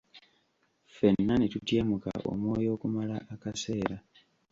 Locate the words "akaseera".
3.33-3.97